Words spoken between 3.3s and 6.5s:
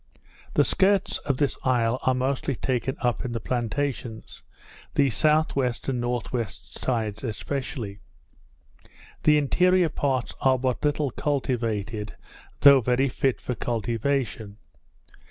the plantations; the S.W. and N.W.